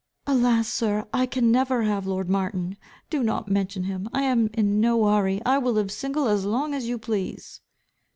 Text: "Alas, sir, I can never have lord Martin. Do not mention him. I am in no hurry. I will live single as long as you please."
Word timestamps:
"Alas, 0.25 0.67
sir, 0.67 1.07
I 1.13 1.27
can 1.27 1.51
never 1.51 1.83
have 1.83 2.07
lord 2.07 2.27
Martin. 2.27 2.75
Do 3.11 3.21
not 3.21 3.51
mention 3.51 3.83
him. 3.83 4.09
I 4.11 4.23
am 4.23 4.49
in 4.55 4.81
no 4.81 5.05
hurry. 5.05 5.43
I 5.45 5.59
will 5.59 5.73
live 5.73 5.91
single 5.91 6.27
as 6.27 6.43
long 6.43 6.73
as 6.73 6.87
you 6.87 6.97
please." 6.97 7.61